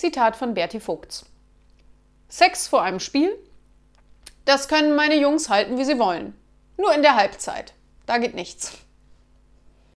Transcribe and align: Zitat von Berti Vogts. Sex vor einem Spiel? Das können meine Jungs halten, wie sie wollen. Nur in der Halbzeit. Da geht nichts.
Zitat 0.00 0.34
von 0.34 0.54
Berti 0.54 0.80
Vogts. 0.80 1.26
Sex 2.28 2.66
vor 2.66 2.82
einem 2.82 3.00
Spiel? 3.00 3.36
Das 4.46 4.66
können 4.66 4.96
meine 4.96 5.20
Jungs 5.20 5.50
halten, 5.50 5.76
wie 5.76 5.84
sie 5.84 5.98
wollen. 5.98 6.34
Nur 6.78 6.94
in 6.94 7.02
der 7.02 7.16
Halbzeit. 7.16 7.74
Da 8.06 8.16
geht 8.16 8.34
nichts. 8.34 8.78